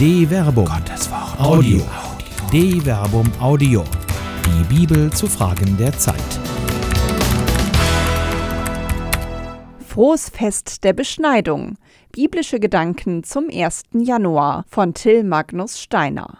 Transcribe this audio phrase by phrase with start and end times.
[0.00, 0.64] De Verbum.
[0.64, 1.38] Gottes Wort.
[1.38, 1.82] Audio.
[2.50, 3.84] De Verbum Audio.
[4.46, 6.16] Die Bibel zu Fragen der Zeit.
[9.86, 11.76] Frohes Fest der Beschneidung.
[12.12, 13.82] Biblische Gedanken zum 1.
[13.92, 16.38] Januar von Till Magnus Steiner.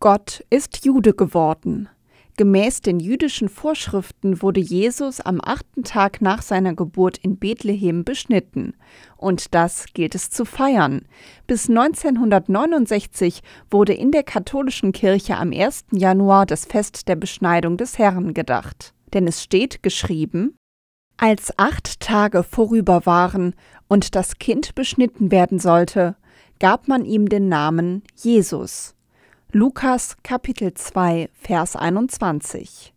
[0.00, 1.88] Gott ist Jude geworden.
[2.38, 8.74] Gemäß den jüdischen Vorschriften wurde Jesus am achten Tag nach seiner Geburt in Bethlehem beschnitten.
[9.18, 11.02] Und das gilt es zu feiern.
[11.46, 15.84] Bis 1969 wurde in der katholischen Kirche am 1.
[15.92, 18.94] Januar das Fest der Beschneidung des Herrn gedacht.
[19.12, 20.56] Denn es steht geschrieben,
[21.18, 23.54] als acht Tage vorüber waren
[23.88, 26.16] und das Kind beschnitten werden sollte,
[26.58, 28.94] gab man ihm den Namen Jesus.
[29.54, 32.94] Lukas Kapitel 2 Vers 21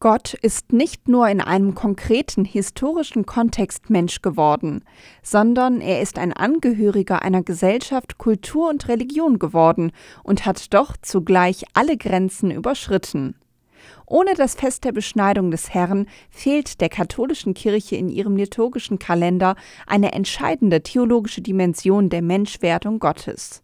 [0.00, 4.82] Gott ist nicht nur in einem konkreten historischen Kontext Mensch geworden,
[5.22, 11.64] sondern er ist ein Angehöriger einer Gesellschaft, Kultur und Religion geworden und hat doch zugleich
[11.74, 13.34] alle Grenzen überschritten.
[14.06, 19.54] Ohne das Fest der Beschneidung des Herrn fehlt der katholischen Kirche in ihrem liturgischen Kalender
[19.86, 23.62] eine entscheidende theologische Dimension der Menschwerdung Gottes.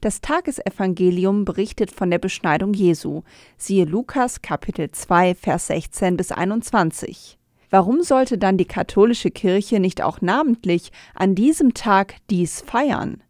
[0.00, 3.22] Das Tagesevangelium berichtet von der Beschneidung Jesu.
[3.56, 7.38] Siehe Lukas Kapitel 2 Vers 16 bis 21.
[7.70, 13.22] Warum sollte dann die katholische Kirche nicht auch namentlich an diesem Tag dies feiern?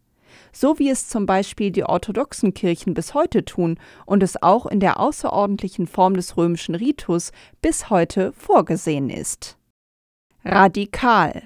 [0.53, 4.81] So wie es zum Beispiel die orthodoxen Kirchen bis heute tun und es auch in
[4.81, 7.31] der außerordentlichen Form des römischen Ritus
[7.63, 9.57] bis heute vorgesehen ist.
[10.45, 11.43] Radikal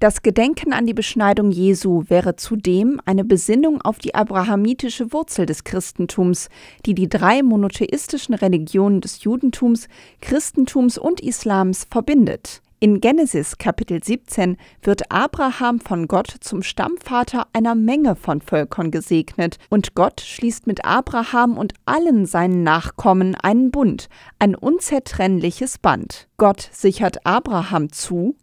[0.00, 5.62] das Gedenken an die Beschneidung Jesu wäre zudem eine Besinnung auf die abrahamitische Wurzel des
[5.64, 6.48] Christentums,
[6.86, 9.88] die die drei monotheistischen Religionen des Judentums,
[10.22, 12.62] Christentums und Islams verbindet.
[12.82, 19.58] In Genesis Kapitel 17 wird Abraham von Gott zum Stammvater einer Menge von Völkern gesegnet,
[19.68, 24.08] und Gott schließt mit Abraham und allen seinen Nachkommen einen Bund,
[24.38, 26.26] ein unzertrennliches Band.
[26.38, 28.34] Gott sichert Abraham zu,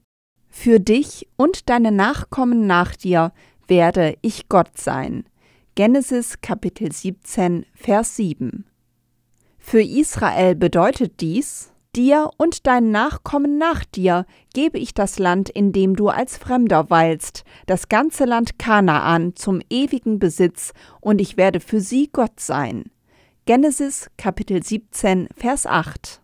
[0.57, 3.31] für dich und deine Nachkommen nach dir
[3.67, 5.23] werde ich Gott sein.
[5.75, 8.65] Genesis Kapitel 17, Vers 7.
[9.59, 14.25] Für Israel bedeutet dies, dir und deinen Nachkommen nach dir
[14.55, 19.61] gebe ich das Land, in dem du als Fremder weilst, das ganze Land Kanaan zum
[19.69, 22.85] ewigen Besitz, und ich werde für sie Gott sein.
[23.45, 26.19] Genesis Kapitel 17, Vers 8.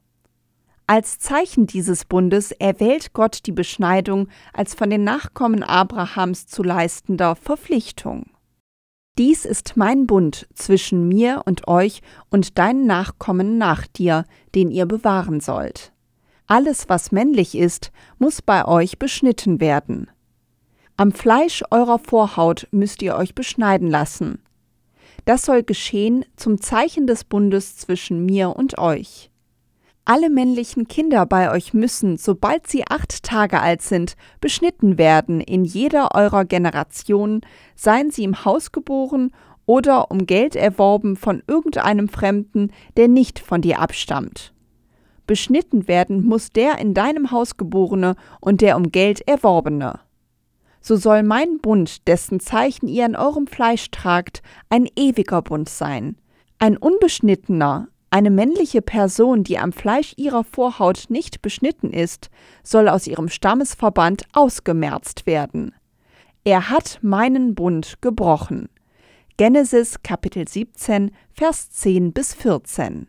[0.85, 7.35] Als Zeichen dieses Bundes erwählt Gott die Beschneidung als von den Nachkommen Abrahams zu leistender
[7.35, 8.25] Verpflichtung.
[9.17, 14.85] Dies ist mein Bund zwischen mir und euch und deinen Nachkommen nach dir, den ihr
[14.85, 15.93] bewahren sollt.
[16.47, 20.09] Alles, was männlich ist, muss bei euch beschnitten werden.
[20.97, 24.43] Am Fleisch eurer Vorhaut müsst ihr euch beschneiden lassen.
[25.25, 29.31] Das soll geschehen zum Zeichen des Bundes zwischen mir und euch.
[30.05, 35.63] Alle männlichen Kinder bei euch müssen, sobald sie acht Tage alt sind, beschnitten werden in
[35.63, 37.39] jeder eurer Generationen,
[37.75, 39.31] seien sie im Haus geboren
[39.65, 44.53] oder um Geld erworben von irgendeinem Fremden, der nicht von dir abstammt.
[45.25, 50.01] Beschnitten werden muss der in deinem Haus geborene und der um Geld erworbene.
[50.81, 56.17] So soll mein Bund, dessen Zeichen ihr an eurem Fleisch tragt, ein ewiger Bund sein.
[56.59, 62.29] Ein unbeschnittener, eine männliche Person, die am Fleisch ihrer Vorhaut nicht beschnitten ist,
[62.61, 65.73] soll aus ihrem Stammesverband ausgemerzt werden.
[66.43, 68.69] Er hat meinen Bund gebrochen.
[69.37, 73.07] Genesis Kapitel 17, Vers 10 bis 14.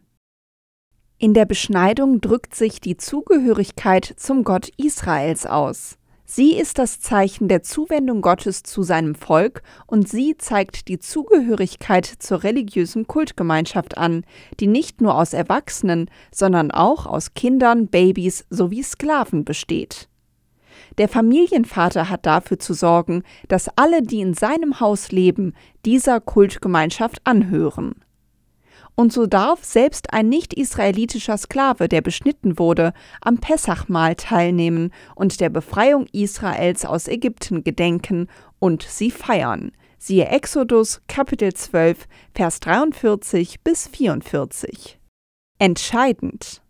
[1.18, 5.98] In der Beschneidung drückt sich die Zugehörigkeit zum Gott Israels aus.
[6.26, 12.06] Sie ist das Zeichen der Zuwendung Gottes zu seinem Volk und sie zeigt die Zugehörigkeit
[12.06, 14.24] zur religiösen Kultgemeinschaft an,
[14.58, 20.08] die nicht nur aus Erwachsenen, sondern auch aus Kindern, Babys sowie Sklaven besteht.
[20.96, 25.54] Der Familienvater hat dafür zu sorgen, dass alle, die in seinem Haus leben,
[25.84, 28.03] dieser Kultgemeinschaft anhören
[28.96, 35.48] und so darf selbst ein nicht-israelitischer Sklave, der beschnitten wurde, am Pessachmahl teilnehmen und der
[35.48, 39.72] Befreiung Israels aus Ägypten gedenken und sie feiern.
[39.98, 44.98] Siehe Exodus Kapitel 12, Vers 43 bis 44.
[45.58, 46.62] Entscheidend.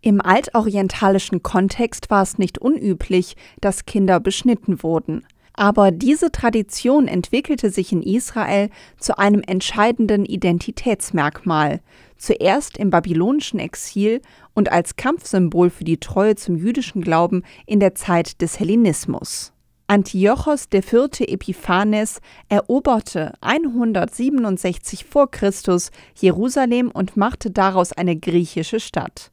[0.00, 5.26] Im altorientalischen Kontext war es nicht unüblich, dass Kinder beschnitten wurden.
[5.58, 11.80] Aber diese Tradition entwickelte sich in Israel zu einem entscheidenden Identitätsmerkmal,
[12.16, 14.22] zuerst im babylonischen Exil
[14.54, 19.52] und als Kampfsymbol für die Treue zum jüdischen Glauben in der Zeit des Hellenismus.
[19.88, 21.08] Antiochos IV.
[21.26, 29.32] Epiphanes eroberte 167 vor Christus Jerusalem und machte daraus eine griechische Stadt.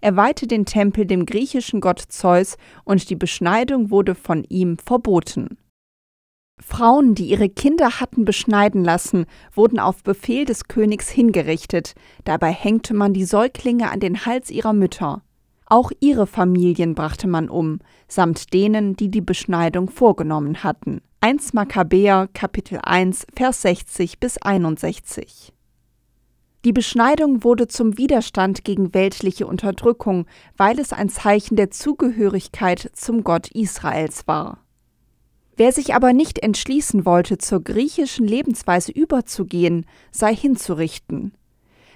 [0.00, 5.58] Er weihte den Tempel dem griechischen Gott Zeus und die Beschneidung wurde von ihm verboten.
[6.74, 12.94] Frauen, die ihre Kinder hatten beschneiden lassen, wurden auf Befehl des Königs hingerichtet, dabei hängte
[12.94, 15.22] man die Säuglinge an den Hals ihrer Mütter.
[15.66, 17.78] Auch ihre Familien brachte man um,
[18.08, 21.00] samt denen, die die Beschneidung vorgenommen hatten.
[21.20, 25.52] 1 Makkabäer Kapitel 1 Vers 60 bis 61.
[26.64, 30.26] Die Beschneidung wurde zum Widerstand gegen weltliche Unterdrückung,
[30.56, 34.63] weil es ein Zeichen der Zugehörigkeit zum Gott Israels war.
[35.56, 41.32] Wer sich aber nicht entschließen wollte, zur griechischen Lebensweise überzugehen, sei hinzurichten.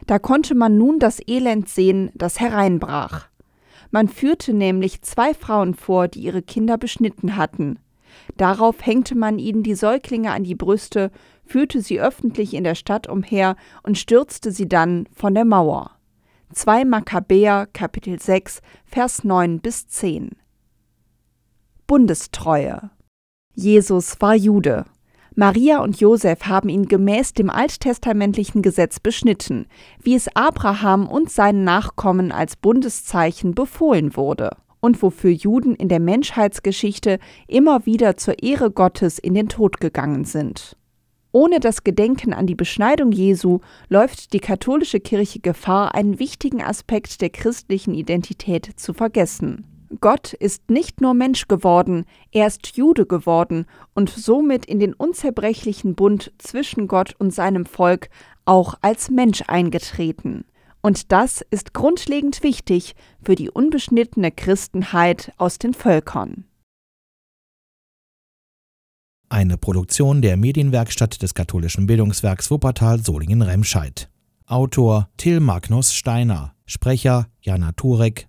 [0.06, 3.28] Da konnte man nun das Elend sehen, das hereinbrach.
[3.90, 7.78] Man führte nämlich zwei Frauen vor, die ihre Kinder beschnitten hatten.
[8.36, 11.10] Darauf hängte man ihnen die Säuglinge an die Brüste,
[11.44, 15.92] führte sie öffentlich in der Stadt umher und stürzte sie dann von der Mauer.
[16.52, 20.30] 2 Makkabäer Kapitel 6 Vers 9 bis 10
[21.86, 22.90] Bundestreue
[23.60, 24.84] Jesus war Jude.
[25.34, 29.66] Maria und Josef haben ihn gemäß dem alttestamentlichen Gesetz beschnitten,
[30.00, 35.98] wie es Abraham und seinen Nachkommen als Bundeszeichen befohlen wurde und wofür Juden in der
[35.98, 37.18] Menschheitsgeschichte
[37.48, 40.76] immer wieder zur Ehre Gottes in den Tod gegangen sind.
[41.32, 43.58] Ohne das Gedenken an die Beschneidung Jesu
[43.88, 49.77] läuft die katholische Kirche Gefahr, einen wichtigen Aspekt der christlichen Identität zu vergessen.
[50.00, 55.94] Gott ist nicht nur Mensch geworden, er ist Jude geworden und somit in den unzerbrechlichen
[55.94, 58.08] Bund zwischen Gott und seinem Volk
[58.44, 60.44] auch als Mensch eingetreten.
[60.80, 66.44] Und das ist grundlegend wichtig für die unbeschnittene Christenheit aus den Völkern.
[69.30, 74.08] Eine Produktion der Medienwerkstatt des katholischen Bildungswerks Wuppertal Solingen-Remscheid.
[74.46, 76.54] Autor Till Magnus Steiner.
[76.64, 78.26] Sprecher Jana Turek.